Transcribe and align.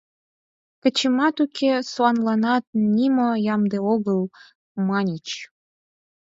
Качемат 0.81 1.35
уке, 1.43 1.71
сӱанланат 1.91 2.63
нимо 2.95 3.27
ямде 3.53 3.77
огыл, 3.93 4.21
маньыч. 4.87 5.27